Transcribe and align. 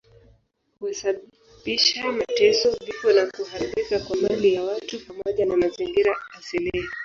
Husababisha 0.79 2.11
mateso, 2.11 2.71
vifo 2.85 3.11
na 3.13 3.25
kuharibika 3.27 3.99
kwa 3.99 4.17
mali 4.17 4.53
ya 4.53 4.63
watu 4.63 5.05
pamoja 5.07 5.45
na 5.45 5.57
mazingira 5.57 6.15
asilia. 6.39 6.89